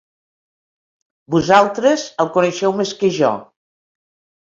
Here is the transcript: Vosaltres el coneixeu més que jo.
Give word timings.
Vosaltres 1.35 2.07
el 2.25 2.35
coneixeu 2.39 2.77
més 2.83 2.97
que 3.03 3.15
jo. 3.23 3.35